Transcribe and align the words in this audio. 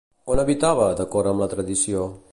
On 0.35 0.39
habitava, 0.43 0.87
d'acord 1.01 1.31
amb 1.33 1.45
la 1.45 1.51
tradició? 1.55 2.13